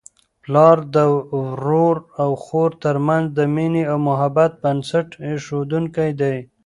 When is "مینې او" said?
3.55-3.97